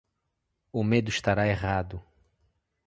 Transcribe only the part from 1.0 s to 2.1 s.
estará errado